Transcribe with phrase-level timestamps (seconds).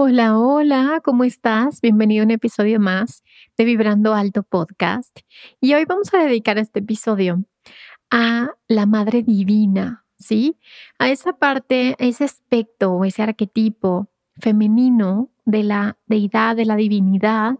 [0.00, 1.80] Hola, hola, ¿cómo estás?
[1.80, 3.24] Bienvenido a un episodio más
[3.56, 5.22] de Vibrando Alto Podcast.
[5.60, 7.42] Y hoy vamos a dedicar este episodio
[8.08, 10.56] a la Madre Divina, ¿sí?
[11.00, 17.58] A esa parte, ese aspecto o ese arquetipo femenino de la deidad, de la divinidad,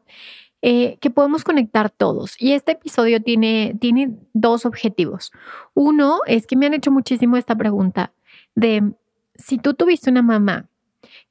[0.62, 2.41] eh, que podemos conectar todos.
[2.41, 5.33] Y este episodio tiene, tiene dos objetivos.
[5.75, 8.12] Uno es que me han hecho muchísimo esta pregunta
[8.55, 8.92] de
[9.34, 10.69] si tú tuviste una mamá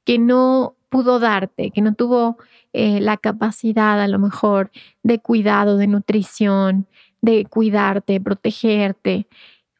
[0.04, 2.38] que no pudo darte, que no tuvo
[2.72, 4.70] eh, la capacidad a lo mejor
[5.02, 6.86] de cuidado, de nutrición,
[7.20, 9.26] de cuidarte, protegerte,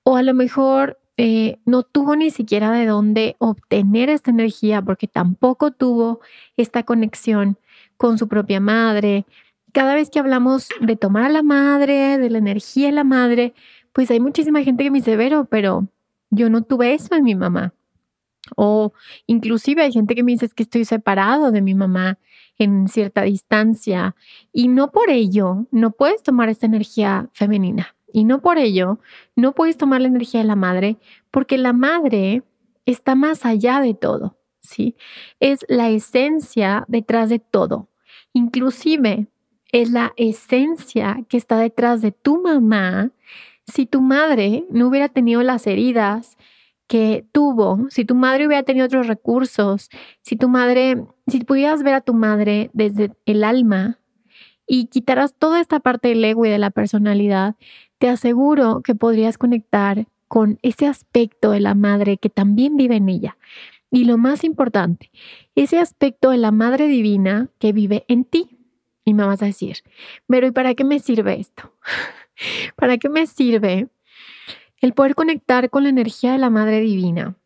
[0.04, 5.08] o a lo mejor eh, no tuvo ni siquiera de dónde obtener esta energía porque
[5.08, 6.20] tampoco tuvo
[6.56, 7.58] esta conexión
[7.96, 9.26] con su propia madre.
[9.72, 13.52] Cada vez que hablamos de tomar a la madre, de la energía de la madre,
[13.92, 15.18] pues hay muchísima gente que me dice,
[15.50, 15.88] pero
[16.30, 17.74] yo no tuve eso en mi mamá.
[18.56, 18.92] O
[19.26, 22.18] inclusive hay gente que me dice que estoy separado de mi mamá
[22.58, 24.16] en cierta distancia
[24.52, 28.98] y no por ello no puedes tomar esta energía femenina y no por ello
[29.36, 30.98] no puedes tomar la energía de la madre
[31.30, 32.42] porque la madre
[32.86, 34.96] está más allá de todo, ¿sí?
[35.40, 37.88] Es la esencia detrás de todo.
[38.32, 39.26] Inclusive
[39.72, 43.10] es la esencia que está detrás de tu mamá
[43.66, 46.38] si tu madre no hubiera tenido las heridas
[46.88, 49.90] que tuvo, si tu madre hubiera tenido otros recursos,
[50.22, 54.00] si tu madre, si pudieras ver a tu madre desde el alma
[54.66, 57.56] y quitaras toda esta parte del ego y de la personalidad,
[57.98, 63.08] te aseguro que podrías conectar con ese aspecto de la madre que también vive en
[63.08, 63.36] ella.
[63.90, 65.10] Y lo más importante,
[65.54, 68.58] ese aspecto de la madre divina que vive en ti.
[69.04, 69.78] Y me vas a decir,
[70.26, 71.72] pero ¿y para qué me sirve esto?
[72.76, 73.88] ¿Para qué me sirve
[74.80, 77.36] el poder conectar con la energía de la Madre Divina,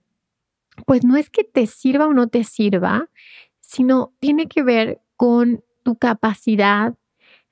[0.87, 3.09] pues no es que te sirva o no te sirva,
[3.61, 6.95] sino tiene que ver con tu capacidad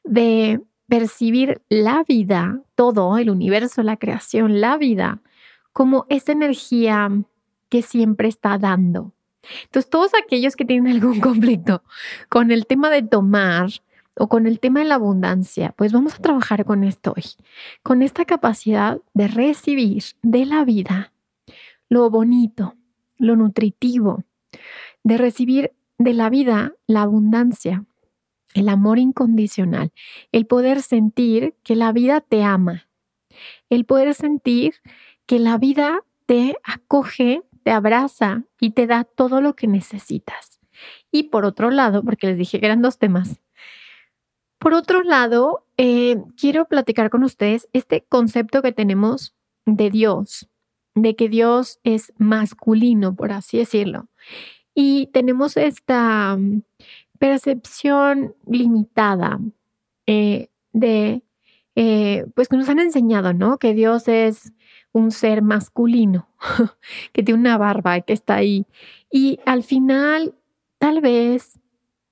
[0.04, 5.22] de percibir la vida, todo, el universo, la creación, la vida,
[5.72, 7.08] como esa energía
[7.68, 9.12] que siempre está dando.
[9.64, 11.82] Entonces, todos aquellos que tienen algún conflicto
[12.28, 13.70] con el tema de tomar,
[14.20, 17.24] o con el tema de la abundancia, pues vamos a trabajar con esto hoy,
[17.82, 21.14] con esta capacidad de recibir de la vida
[21.88, 22.74] lo bonito,
[23.16, 24.24] lo nutritivo,
[25.04, 27.86] de recibir de la vida la abundancia,
[28.52, 29.90] el amor incondicional,
[30.32, 32.88] el poder sentir que la vida te ama,
[33.70, 34.74] el poder sentir
[35.24, 40.60] que la vida te acoge, te abraza y te da todo lo que necesitas.
[41.10, 43.40] Y por otro lado, porque les dije que eran dos temas,
[44.60, 49.34] por otro lado, eh, quiero platicar con ustedes este concepto que tenemos
[49.64, 50.50] de Dios,
[50.94, 54.08] de que Dios es masculino, por así decirlo.
[54.74, 56.60] Y tenemos esta mm,
[57.18, 59.40] percepción limitada
[60.06, 61.22] eh, de,
[61.74, 63.56] eh, pues que nos han enseñado, ¿no?
[63.56, 64.52] Que Dios es
[64.92, 66.28] un ser masculino,
[67.14, 68.66] que tiene una barba, que está ahí.
[69.10, 70.34] Y al final,
[70.76, 71.58] tal vez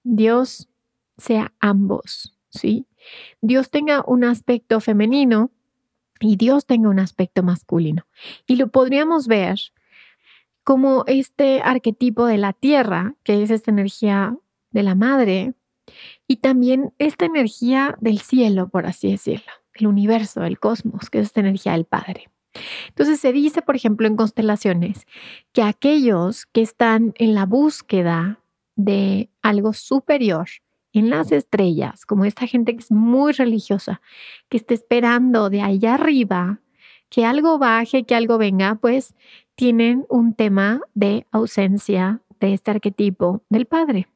[0.03, 0.66] Dios
[1.19, 2.38] sea ambos.
[2.50, 2.86] ¿Sí?
[3.41, 5.50] Dios tenga un aspecto femenino
[6.20, 8.06] y Dios tenga un aspecto masculino.
[8.46, 9.58] Y lo podríamos ver
[10.64, 14.37] como este arquetipo de la tierra, que es esta energía
[14.70, 15.55] de la madre,
[16.26, 21.26] y también esta energía del cielo, por así decirlo, el universo, el cosmos, que es
[21.26, 22.28] esta energía del Padre.
[22.88, 25.06] Entonces se dice, por ejemplo, en constelaciones,
[25.52, 28.40] que aquellos que están en la búsqueda
[28.75, 30.49] de algo superior,
[30.99, 34.00] en las estrellas, como esta gente que es muy religiosa,
[34.49, 36.61] que está esperando de allá arriba
[37.09, 39.15] que algo baje, que algo venga, pues
[39.55, 44.09] tienen un tema de ausencia de este arquetipo del Padre.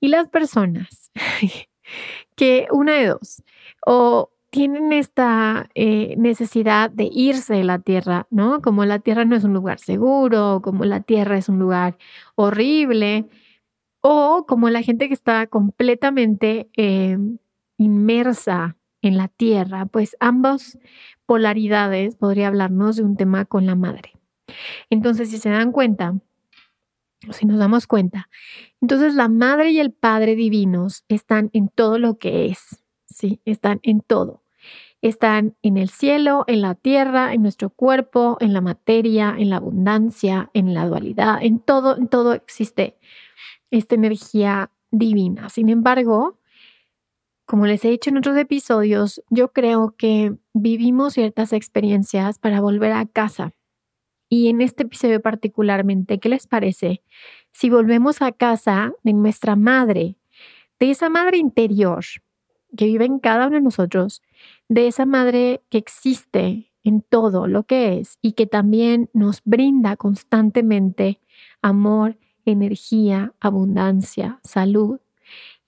[0.00, 1.10] Y las personas
[2.36, 3.42] que una de dos,
[3.86, 8.60] o tienen esta eh, necesidad de irse de la tierra, ¿no?
[8.60, 11.96] Como la tierra no es un lugar seguro, como la tierra es un lugar
[12.34, 13.30] horrible,
[14.02, 17.16] o como la gente que está completamente eh,
[17.78, 20.78] inmersa en la tierra, pues ambas
[21.24, 24.12] polaridades podría hablarnos de un tema con la madre.
[24.90, 26.14] Entonces, si se dan cuenta,
[27.30, 28.28] si nos damos cuenta,
[28.80, 33.40] entonces la madre y el padre divinos están en todo lo que es, ¿sí?
[33.44, 34.42] Están en todo.
[35.00, 39.56] Están en el cielo, en la tierra, en nuestro cuerpo, en la materia, en la
[39.56, 42.96] abundancia, en la dualidad, en todo, en todo existe
[43.72, 45.48] esta energía divina.
[45.48, 46.38] Sin embargo,
[47.44, 52.92] como les he dicho en otros episodios, yo creo que vivimos ciertas experiencias para volver
[52.92, 53.52] a casa.
[54.28, 57.02] Y en este episodio particularmente, ¿qué les parece
[57.52, 60.16] si volvemos a casa de nuestra madre,
[60.78, 62.04] de esa madre interior
[62.76, 64.22] que vive en cada uno de nosotros,
[64.68, 69.96] de esa madre que existe en todo lo que es y que también nos brinda
[69.96, 71.20] constantemente
[71.60, 75.00] amor, energía, abundancia, salud,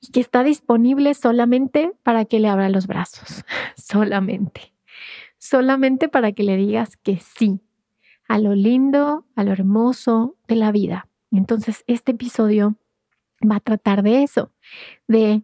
[0.00, 3.44] y que está disponible solamente para que le abra los brazos,
[3.76, 4.75] solamente,
[5.38, 7.61] solamente para que le digas que sí
[8.29, 11.09] a lo lindo, a lo hermoso de la vida.
[11.31, 12.76] Entonces, este episodio
[13.43, 14.53] va a tratar de eso,
[15.09, 15.43] de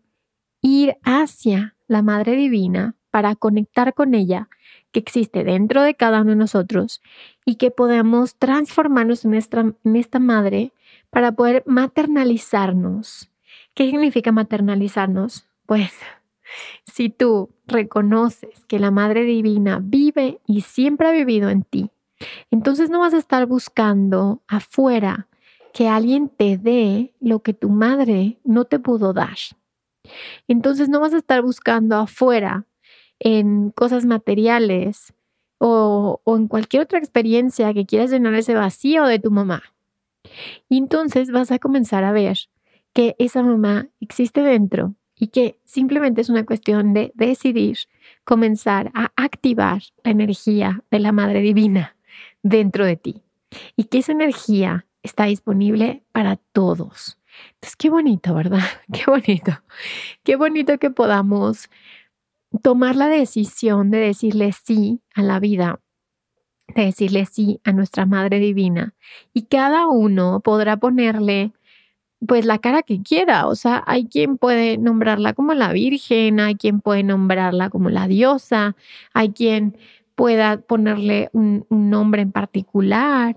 [0.62, 4.48] ir hacia la Madre Divina para conectar con ella
[4.92, 7.00] que existe dentro de cada uno de nosotros
[7.44, 10.72] y que podemos transformarnos en esta, en esta madre
[11.10, 13.30] para poder maternalizarnos.
[13.74, 15.48] ¿Qué significa maternalizarnos?
[15.66, 15.92] Pues
[16.84, 21.90] si tú reconoces que la Madre Divina vive y siempre ha vivido en ti,
[22.50, 25.28] entonces no vas a estar buscando afuera
[25.72, 29.36] que alguien te dé lo que tu madre no te pudo dar.
[30.48, 32.66] Entonces no vas a estar buscando afuera
[33.18, 35.14] en cosas materiales
[35.58, 39.62] o, en cualquier otra experiencia que quieras llenar ese vacío de tu mamá.
[40.68, 42.38] Y entonces vas a comenzar a ver
[42.92, 47.78] que esa mamá existe dentro y que simplemente es una cuestión de decidir
[48.24, 51.96] comenzar a activar la energía de la Madre Divina
[52.42, 53.22] dentro de ti
[53.76, 57.18] y que esa energía está disponible para todos.
[57.54, 58.64] Entonces, qué bonito, ¿verdad?
[58.92, 59.62] Qué bonito.
[60.24, 61.70] Qué bonito que podamos
[62.62, 65.80] tomar la decisión de decirle sí a la vida,
[66.74, 68.94] de decirle sí a nuestra Madre Divina.
[69.32, 71.52] Y cada uno podrá ponerle
[72.26, 73.46] pues la cara que quiera.
[73.46, 78.08] O sea, hay quien puede nombrarla como la Virgen, hay quien puede nombrarla como la
[78.08, 78.76] diosa,
[79.14, 79.76] hay quien
[80.14, 83.36] pueda ponerle un, un nombre en particular.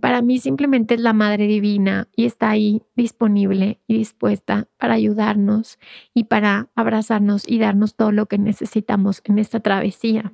[0.00, 5.78] Para mí simplemente es la Madre Divina y está ahí disponible y dispuesta para ayudarnos
[6.14, 10.32] y para abrazarnos y darnos todo lo que necesitamos en esta travesía.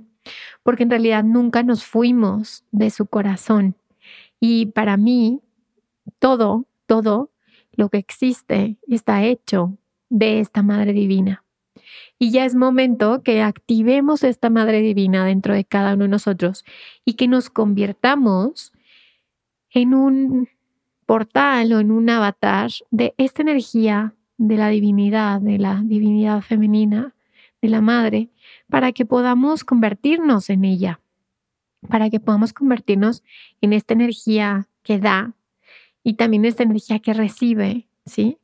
[0.62, 3.76] Porque en realidad nunca nos fuimos de su corazón.
[4.40, 5.40] Y para mí,
[6.18, 7.30] todo, todo
[7.72, 9.76] lo que existe está hecho
[10.08, 11.44] de esta Madre Divina.
[12.18, 16.64] Y ya es momento que activemos esta Madre Divina dentro de cada uno de nosotros
[17.04, 18.72] y que nos convirtamos
[19.70, 20.48] en un
[21.04, 27.14] portal o en un avatar de esta energía de la divinidad, de la divinidad femenina,
[27.66, 28.30] de la madre,
[28.68, 31.00] para que podamos convertirnos en ella,
[31.88, 33.22] para que podamos convertirnos
[33.60, 35.34] en esta energía que da
[36.02, 38.38] y también esta energía que recibe, ¿sí?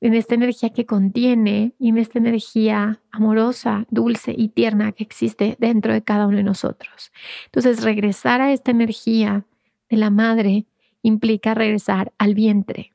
[0.00, 5.56] En esta energía que contiene y en esta energía amorosa, dulce y tierna que existe
[5.58, 7.12] dentro de cada uno de nosotros.
[7.46, 9.44] Entonces, regresar a esta energía
[9.90, 10.64] de la madre
[11.02, 12.92] implica regresar al vientre.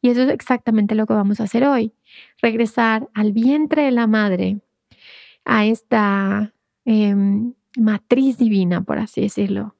[0.00, 1.92] Y eso es exactamente lo que vamos a hacer hoy.
[2.40, 4.60] Regresar al vientre de la madre,
[5.50, 6.54] a esta
[6.84, 9.74] em, matriz divina, por así decirlo,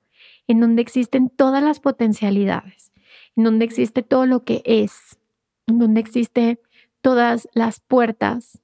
[0.49, 2.91] en donde existen todas las potencialidades,
[3.37, 5.21] en donde existe todo lo que es,
[5.69, 6.59] en donde existe
[7.03, 8.59] todas las puertas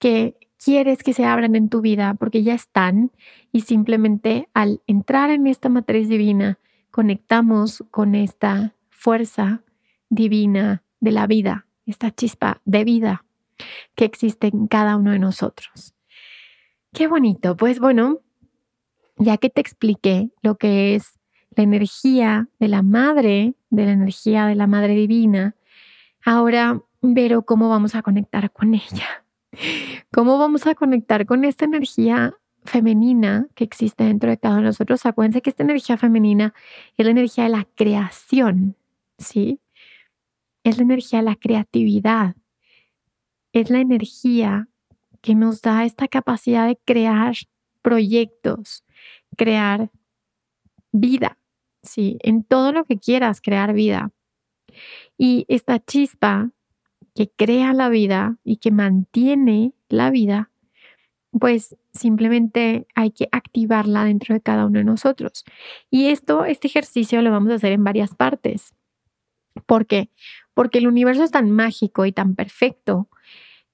[0.00, 3.12] que quieres que se abran en tu vida porque ya están
[3.52, 6.58] y simplemente al entrar en esta matriz divina
[6.90, 9.62] conectamos con esta fuerza
[10.08, 13.24] divina de la vida, esta chispa de vida
[13.94, 15.94] que existe en cada uno de nosotros.
[16.98, 17.56] Qué bonito.
[17.56, 18.22] Pues bueno,
[19.18, 21.16] ya que te expliqué lo que es
[21.54, 25.54] la energía de la madre, de la energía de la madre divina,
[26.24, 29.24] ahora veo cómo vamos a conectar con ella.
[30.12, 34.68] ¿Cómo vamos a conectar con esta energía femenina que existe dentro de cada uno de
[34.70, 35.06] nosotros.
[35.06, 36.52] Acuérdense que esta energía femenina
[36.96, 38.74] es la energía de la creación,
[39.18, 39.60] ¿sí?
[40.64, 42.34] Es la energía de la creatividad.
[43.52, 44.68] Es la energía
[45.20, 47.34] que nos da esta capacidad de crear
[47.82, 48.84] proyectos,
[49.36, 49.90] crear
[50.92, 51.38] vida,
[51.82, 52.18] ¿sí?
[52.22, 54.12] En todo lo que quieras, crear vida.
[55.16, 56.50] Y esta chispa
[57.14, 60.50] que crea la vida y que mantiene la vida,
[61.32, 65.44] pues simplemente hay que activarla dentro de cada uno de nosotros.
[65.90, 68.74] Y esto, este ejercicio lo vamos a hacer en varias partes.
[69.66, 70.10] ¿Por qué?
[70.54, 73.08] Porque el universo es tan mágico y tan perfecto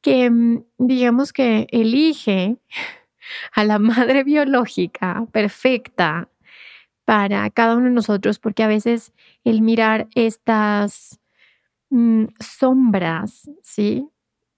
[0.04, 2.58] que mm, digamos que elige
[3.54, 6.28] a la madre biológica perfecta
[7.06, 9.12] para cada uno de nosotros, porque a veces
[9.44, 11.20] el mirar estas
[11.90, 14.08] mm, sombras, ¿sí?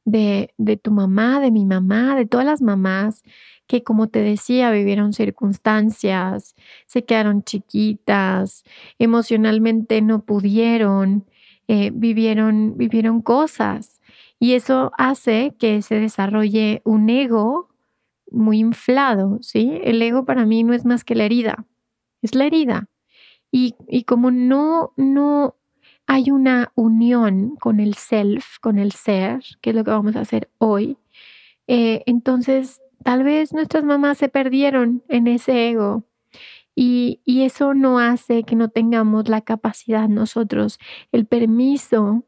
[0.04, 3.22] De, de tu mamá, de mi mamá, de todas las mamás
[3.68, 8.64] que, como te decía, vivieron circunstancias, se quedaron chiquitas,
[8.98, 11.26] emocionalmente no pudieron,
[11.68, 13.95] eh, vivieron, vivieron cosas.
[14.38, 17.68] Y eso hace que se desarrolle un ego
[18.30, 19.80] muy inflado, ¿sí?
[19.82, 21.66] El ego para mí no es más que la herida
[22.26, 22.88] es la herida.
[23.50, 23.74] Y,
[24.04, 25.56] como no, no
[26.06, 30.20] hay una unión con el self, con el ser, que es lo que vamos a
[30.20, 30.98] hacer hoy,
[31.66, 36.04] eh, entonces tal vez nuestras mamás se perdieron en ese ego.
[36.74, 40.78] Y, y eso no hace que no tengamos la capacidad nosotros,
[41.10, 42.24] el permiso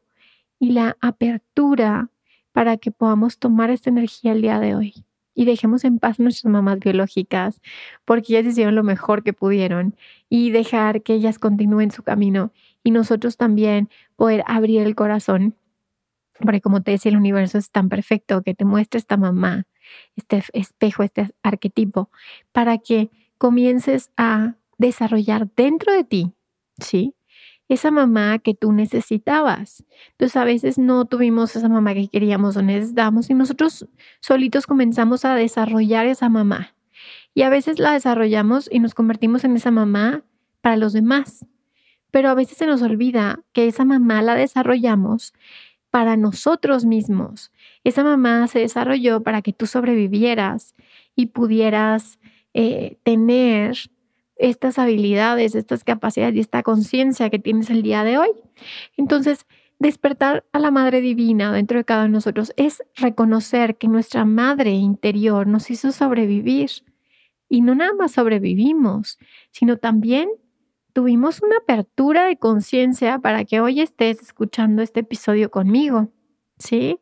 [0.59, 2.09] y la apertura
[2.51, 5.05] para que podamos tomar esta energía el día de hoy
[5.39, 7.61] y dejemos en paz nuestras mamás biológicas,
[8.03, 9.95] porque ellas hicieron lo mejor que pudieron
[10.27, 12.51] y dejar que ellas continúen su camino
[12.83, 13.87] y nosotros también
[14.17, 15.55] poder abrir el corazón,
[16.41, 19.65] porque como te decía, el universo es tan perfecto que te muestra esta mamá,
[20.17, 22.09] este espejo, este arquetipo,
[22.51, 26.33] para que comiences a desarrollar dentro de ti,
[26.79, 27.15] ¿sí?
[27.69, 29.85] Esa mamá que tú necesitabas.
[30.11, 33.87] Entonces a veces no tuvimos esa mamá que queríamos o necesitábamos y nosotros
[34.19, 36.73] solitos comenzamos a desarrollar esa mamá.
[37.35, 40.23] Y a veces la desarrollamos y nos convertimos en esa mamá
[40.61, 41.45] para los demás.
[42.11, 45.33] Pero a veces se nos olvida que esa mamá la desarrollamos
[45.91, 47.51] para nosotros mismos.
[47.83, 50.75] Esa mamá se desarrolló para que tú sobrevivieras
[51.15, 52.19] y pudieras
[52.55, 53.77] eh, tener
[54.39, 58.29] estas habilidades, estas capacidades y esta conciencia que tienes el día de hoy.
[58.97, 59.45] Entonces,
[59.77, 64.25] despertar a la Madre Divina dentro de cada uno de nosotros es reconocer que nuestra
[64.25, 66.69] Madre interior nos hizo sobrevivir.
[67.49, 69.17] Y no nada más sobrevivimos,
[69.51, 70.29] sino también
[70.93, 76.09] tuvimos una apertura de conciencia para que hoy estés escuchando este episodio conmigo.
[76.57, 76.99] ¿Sí?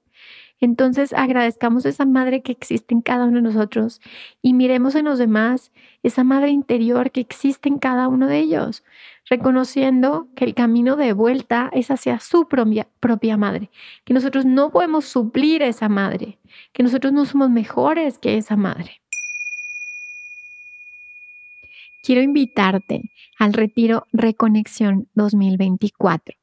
[0.60, 4.02] Entonces agradezcamos a esa madre que existe en cada uno de nosotros
[4.42, 5.72] y miremos en los demás
[6.02, 8.84] esa madre interior que existe en cada uno de ellos,
[9.30, 13.70] reconociendo que el camino de vuelta es hacia su propia, propia madre,
[14.04, 16.40] que nosotros no podemos suplir a esa madre,
[16.74, 19.02] que nosotros no somos mejores que esa madre.
[22.02, 26.37] Quiero invitarte al retiro Reconexión 2024.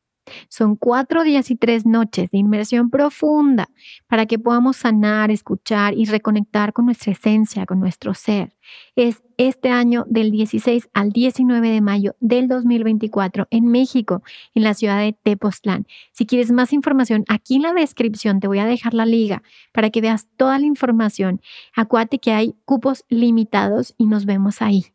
[0.49, 3.69] Son cuatro días y tres noches de inmersión profunda
[4.09, 8.53] para que podamos sanar, escuchar y reconectar con nuestra esencia, con nuestro ser.
[8.97, 14.23] Es este año del 16 al 19 de mayo del 2024 en México,
[14.55, 15.87] en la ciudad de Tepoztlán.
[16.13, 19.91] Si quieres más información, aquí en la descripción te voy a dejar la liga para
[19.91, 21.41] que veas toda la información.
[21.75, 24.87] Acuérdate que hay cupos limitados y nos vemos ahí.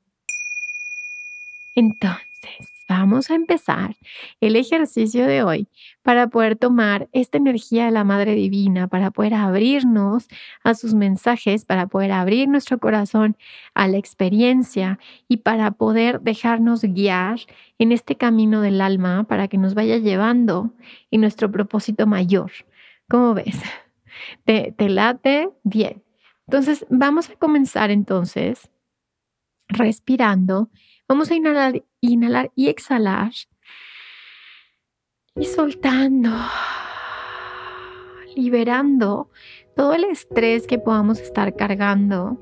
[1.75, 3.96] Entonces, vamos a empezar
[4.41, 5.67] el ejercicio de hoy
[6.01, 10.27] para poder tomar esta energía de la Madre Divina, para poder abrirnos
[10.63, 13.38] a sus mensajes, para poder abrir nuestro corazón
[13.75, 17.39] a la experiencia y para poder dejarnos guiar
[17.77, 20.74] en este camino del alma para que nos vaya llevando
[21.12, 22.51] en nuestro propósito mayor.
[23.08, 23.62] ¿Cómo ves?
[24.46, 25.50] ¿Te, te late?
[25.63, 26.03] Bien.
[26.48, 28.72] Entonces, vamos a comenzar entonces
[29.67, 30.69] respirando.
[31.09, 33.31] Vamos a inhalar inhalar y exhalar.
[35.35, 36.29] Y soltando,
[38.35, 39.31] liberando
[39.75, 42.37] todo el estrés que podamos estar cargando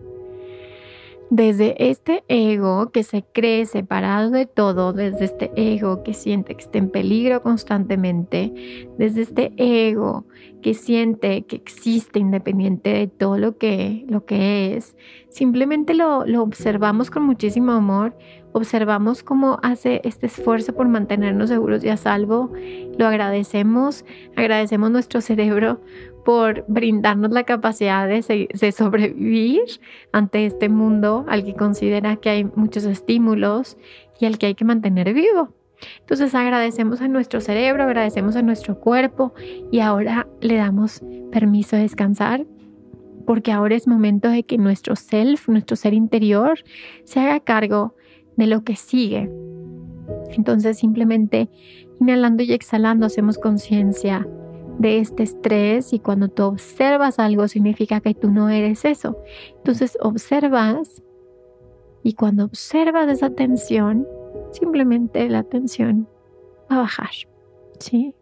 [1.29, 6.63] desde este ego que se cree separado de todo, desde este ego que siente que
[6.63, 10.25] está en peligro constantemente, desde este ego
[10.62, 14.95] que siente que existe independiente de todo lo que, lo que es,
[15.29, 18.17] simplemente lo, lo observamos con muchísimo amor,
[18.58, 22.52] observamos cómo hace este esfuerzo por mantenernos seguros y a salvo,
[22.98, 25.82] lo agradecemos, agradecemos nuestro cerebro
[26.26, 29.62] por brindarnos la capacidad de, sobrevivir
[30.12, 33.78] ante este mundo al que considera que hay muchos estímulos
[34.20, 35.54] y al que hay que mantener vivo.
[36.00, 39.34] Entonces agradecemos a nuestro cerebro, agradecemos a nuestro cuerpo
[39.72, 42.46] y ahora le damos permiso de descansar
[43.28, 46.64] porque ahora es momento de que nuestro self, nuestro ser interior,
[47.04, 47.94] se haga cargo
[48.38, 49.29] de lo que sigue.
[50.29, 51.50] Entonces simplemente
[52.00, 54.27] inhalando y exhalando hacemos conciencia
[54.79, 59.17] de este estrés y cuando tú observas algo significa que tú no eres eso.
[59.58, 61.03] Entonces observas
[62.03, 64.08] y cuando observas esa tensión,
[64.51, 66.08] simplemente la tensión
[66.72, 67.10] va a bajar.
[67.79, 68.13] ¿Sí?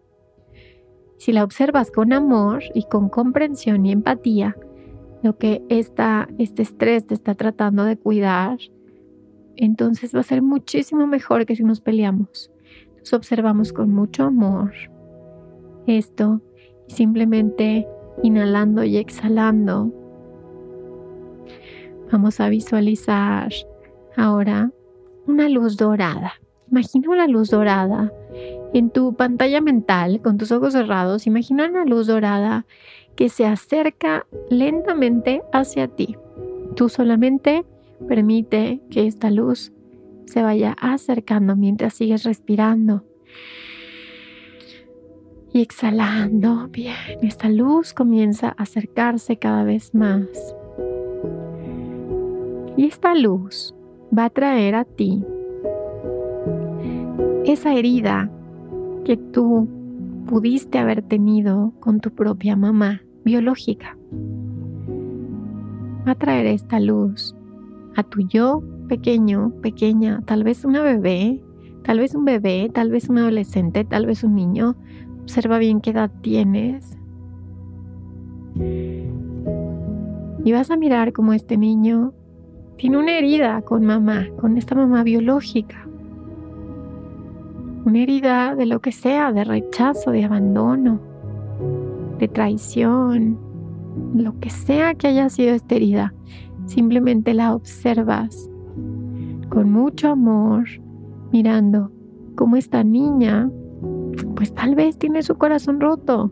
[1.18, 4.56] Si la observas con amor y con comprensión y empatía,
[5.24, 8.60] lo que esta, este estrés te está tratando de cuidar,
[9.58, 12.52] entonces va a ser muchísimo mejor que si nos peleamos.
[13.00, 14.72] Nos observamos con mucho amor
[15.88, 16.42] esto
[16.88, 17.88] y simplemente
[18.24, 19.94] inhalando y exhalando
[22.12, 23.52] vamos a visualizar
[24.16, 24.72] ahora
[25.28, 26.34] una luz dorada.
[26.72, 28.12] Imagina una luz dorada
[28.74, 31.28] en tu pantalla mental con tus ojos cerrados.
[31.28, 32.66] Imagina una luz dorada
[33.16, 36.16] que se acerca lentamente hacia ti.
[36.76, 37.66] Tú solamente
[38.08, 39.72] permite que esta luz
[40.26, 43.04] se vaya acercando mientras sigues respirando.
[45.54, 50.28] Y exhalando, bien, esta luz comienza a acercarse cada vez más.
[52.76, 53.74] Y esta luz
[54.18, 55.24] va a traer a ti
[57.46, 58.30] esa herida
[59.06, 59.70] que tú
[60.26, 63.98] pudiste haber tenido con tu propia mamá biológica.
[66.06, 67.36] Va a traer esta luz
[67.96, 71.42] a tu yo pequeño, pequeña, tal vez una bebé,
[71.84, 74.76] tal vez un bebé, tal vez un adolescente, tal vez un niño.
[75.24, 76.98] Observa bien qué edad tienes.
[80.44, 82.14] Y vas a mirar cómo este niño
[82.78, 85.88] tiene una herida con mamá, con esta mamá biológica.
[87.86, 91.00] Una herida de lo que sea, de rechazo, de abandono,
[92.20, 93.38] de traición,
[94.16, 96.14] lo que sea que haya sido esta herida.
[96.66, 98.50] Simplemente la observas
[99.50, 100.66] con mucho amor,
[101.32, 101.92] mirando
[102.36, 103.50] cómo esta niña,
[104.36, 106.32] pues tal vez tiene su corazón roto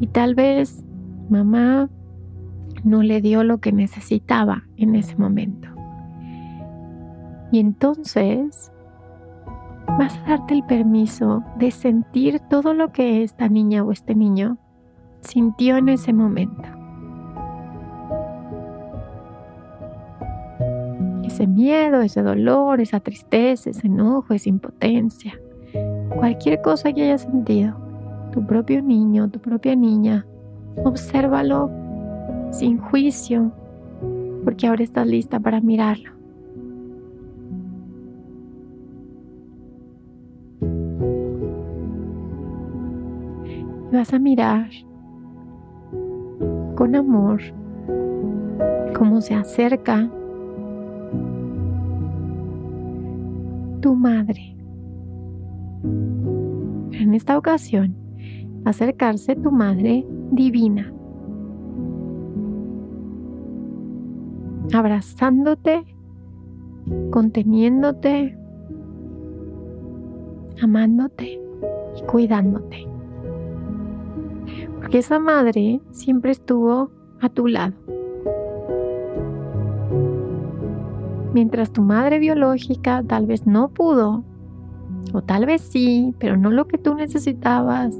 [0.00, 0.84] y tal vez
[1.30, 1.88] mamá
[2.84, 5.68] no le dio lo que necesitaba en ese momento.
[7.52, 8.70] Y entonces
[9.98, 14.58] vas a darte el permiso de sentir todo lo que esta niña o este niño
[15.20, 16.75] sintió en ese momento.
[21.36, 25.38] Ese miedo, ese dolor, esa tristeza, ese enojo, esa impotencia,
[26.08, 27.76] cualquier cosa que hayas sentido,
[28.32, 30.24] tu propio niño, tu propia niña,
[30.82, 31.70] obsérvalo
[32.52, 33.52] sin juicio,
[34.44, 36.10] porque ahora estás lista para mirarlo.
[43.90, 44.70] Y vas a mirar
[46.76, 47.42] con amor
[48.94, 50.10] cómo se acerca
[53.86, 54.56] tu madre.
[55.84, 57.94] En esta ocasión,
[58.64, 60.92] acercarse tu madre divina.
[64.74, 65.84] abrazándote,
[67.12, 68.36] conteniéndote,
[70.60, 71.40] amándote
[71.96, 72.88] y cuidándote.
[74.74, 77.95] Porque esa madre siempre estuvo a tu lado.
[81.36, 84.24] Mientras tu madre biológica tal vez no pudo,
[85.12, 87.94] o tal vez sí, pero no lo que tú necesitabas.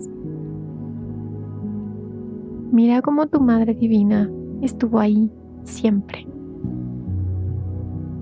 [2.73, 4.31] Mira cómo tu madre divina
[4.63, 5.31] estuvo ahí
[5.65, 6.27] siempre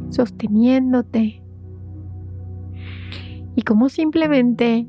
[0.08, 1.44] sosteniéndote.
[3.54, 4.88] Y como simplemente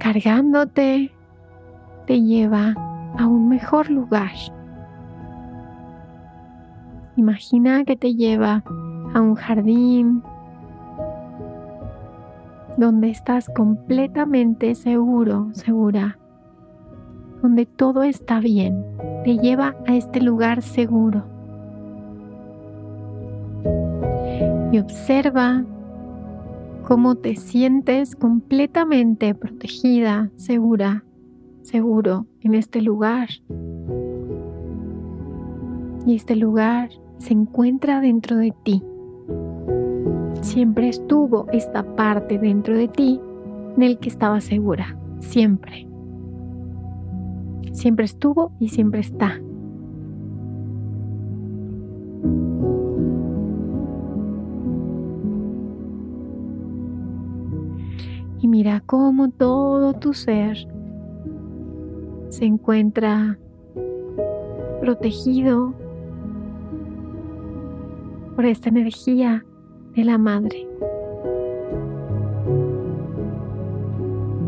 [0.00, 1.12] cargándote
[2.08, 2.74] te lleva
[3.16, 4.32] a un mejor lugar.
[7.16, 8.64] Imagina que te lleva
[9.14, 10.22] a un jardín
[12.76, 16.18] donde estás completamente seguro, segura,
[17.42, 18.84] donde todo está bien.
[19.24, 21.34] Te lleva a este lugar seguro.
[24.74, 25.64] y observa
[26.82, 31.04] cómo te sientes completamente protegida, segura,
[31.62, 33.28] seguro en este lugar.
[36.04, 38.82] Y este lugar se encuentra dentro de ti.
[40.40, 43.20] Siempre estuvo esta parte dentro de ti
[43.76, 45.86] en el que estaba segura, siempre.
[47.72, 49.40] Siempre estuvo y siempre está.
[58.44, 60.68] y mira cómo todo tu ser
[62.28, 63.38] se encuentra
[64.82, 65.72] protegido
[68.34, 69.44] por esta energía
[69.94, 70.66] de la madre,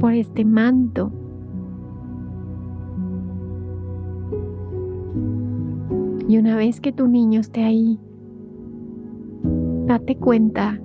[0.00, 1.12] por este manto.
[6.28, 8.00] Y una vez que tu niño esté ahí,
[9.86, 10.80] date cuenta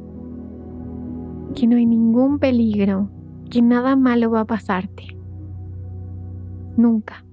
[1.56, 3.10] que no hay ningún peligro,
[3.50, 5.18] que nada malo va a pasarte.
[6.78, 7.26] Nunca.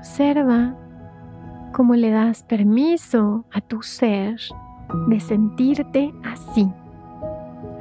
[0.00, 0.74] Observa
[1.72, 4.40] cómo le das permiso a tu ser
[5.08, 6.66] de sentirte así,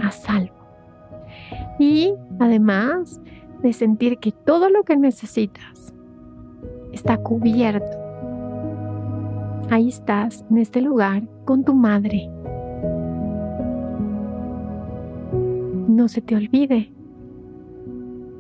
[0.01, 0.53] a salvo.
[1.79, 3.21] Y además
[3.63, 5.93] de sentir que todo lo que necesitas
[6.91, 7.97] está cubierto.
[9.69, 12.29] Ahí estás, en este lugar, con tu madre.
[15.87, 16.91] No se te olvide,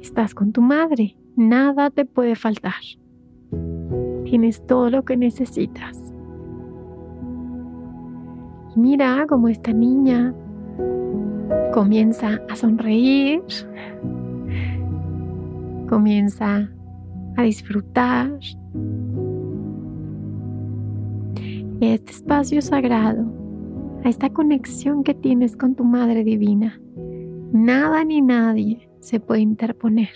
[0.01, 2.98] estás con tu madre, nada te puede faltar.
[4.29, 6.13] Tienes todo lo que necesitas.
[8.75, 10.35] Y mira cómo esta niña
[11.73, 13.41] comienza a sonreír,
[15.89, 16.69] comienza
[17.37, 18.31] a disfrutar
[21.81, 23.25] este espacio sagrado,
[24.03, 26.79] a esta conexión que tienes con tu Madre Divina.
[27.51, 30.09] Nada ni nadie se puede interponer.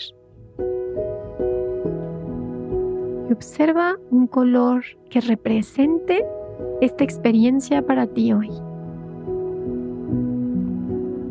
[3.30, 6.26] Y observa un color que represente
[6.82, 8.50] esta experiencia para ti hoy.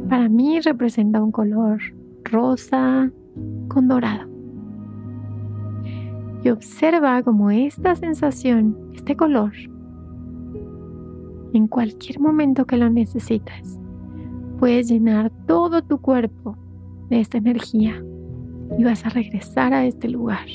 [0.09, 1.81] Para mí representa un color
[2.25, 3.11] rosa
[3.69, 4.29] con dorado.
[6.45, 9.53] Y observa como esta sensación, este color,
[11.53, 13.79] en cualquier momento que lo necesites,
[14.59, 16.57] puedes llenar todo tu cuerpo
[17.09, 18.03] de esta energía
[18.79, 20.47] y vas a regresar a este lugar.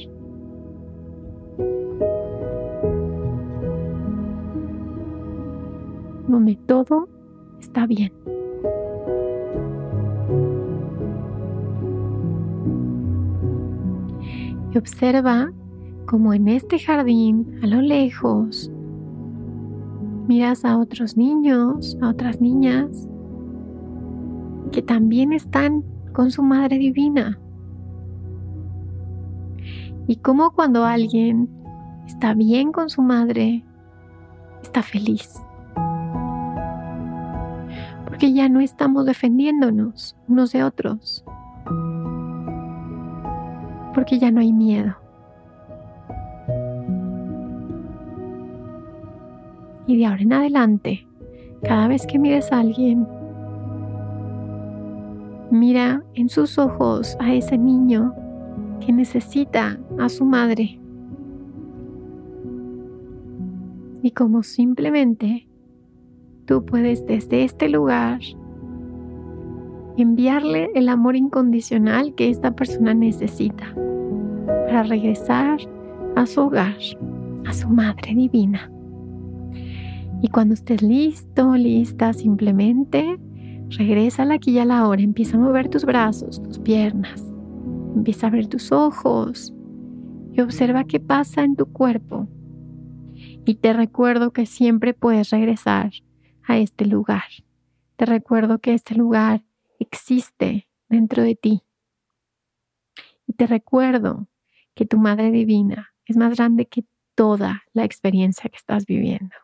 [6.27, 7.07] Donde todo
[7.59, 8.11] está bien.
[14.73, 15.51] Y observa
[16.05, 18.71] como en este jardín, a lo lejos,
[20.27, 23.07] miras a otros niños, a otras niñas
[24.71, 27.39] que también están con su Madre Divina.
[30.07, 31.49] Y como cuando alguien
[32.05, 33.65] está bien con su madre,
[34.63, 35.46] está feliz
[38.17, 41.23] porque ya no estamos defendiéndonos unos de otros,
[43.93, 44.95] porque ya no hay miedo.
[49.85, 51.07] Y de ahora en adelante,
[51.61, 53.07] cada vez que mires a alguien,
[55.51, 58.15] mira en sus ojos a ese niño
[58.83, 60.79] que necesita a su madre.
[64.01, 65.47] Y como simplemente
[66.47, 68.21] tú puedes desde este lugar
[69.97, 73.75] enviarle el amor incondicional que esta persona necesita
[74.65, 75.59] para regresar
[76.15, 76.77] a su hogar,
[77.45, 78.71] a su Madre Divina.
[80.21, 83.19] Y cuando estés listo, lista, simplemente
[83.69, 85.01] regresa a aquí y a la hora.
[85.01, 87.23] Empieza a mover tus brazos, tus piernas.
[87.95, 89.53] Empieza a abrir tus ojos
[90.31, 92.27] y observa qué pasa en tu cuerpo.
[93.45, 95.91] Y te recuerdo que siempre puedes regresar
[96.47, 97.25] a este lugar.
[97.95, 99.43] Te recuerdo que este lugar
[99.79, 101.63] existe dentro de ti.
[103.27, 104.27] Y te recuerdo
[104.73, 109.35] que tu Madre Divina es más grande que toda la experiencia que estás viviendo.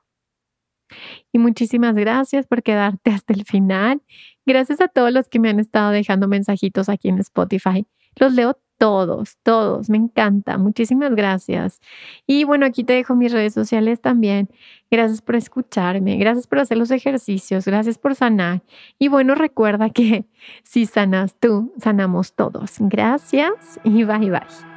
[1.32, 4.02] Y muchísimas gracias por quedarte hasta el final.
[4.46, 7.86] Gracias a todos los que me han estado dejando mensajitos aquí en Spotify.
[8.16, 10.58] Los leo todos, todos, me encanta.
[10.58, 11.80] Muchísimas gracias.
[12.28, 14.50] Y bueno, aquí te dejo mis redes sociales también.
[14.92, 18.62] Gracias por escucharme, gracias por hacer los ejercicios, gracias por sanar.
[19.00, 20.26] Y bueno, recuerda que
[20.64, 22.76] si sanas tú, sanamos todos.
[22.80, 24.73] Gracias y bye bye.